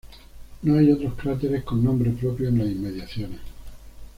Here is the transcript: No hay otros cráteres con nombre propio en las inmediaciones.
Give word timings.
No 0.63 0.79
hay 0.79 0.89
otros 0.91 1.13
cráteres 1.13 1.63
con 1.63 1.83
nombre 1.83 2.09
propio 2.09 2.49
en 2.49 2.57
las 2.57 2.67
inmediaciones. 2.69 3.37